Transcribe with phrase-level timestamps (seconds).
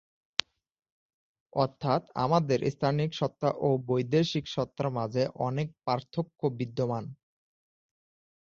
[1.53, 7.03] অর্থাৎ আমাদের স্থানিক সত্তা ও বৈশ্বিক সত্তার মাঝে অনেক পার্থক্য বিদ্যমান।